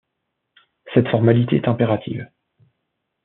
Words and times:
Cette 0.95 1.09
formalité 1.09 1.57
est 1.57 1.67
impérative. 1.67 2.27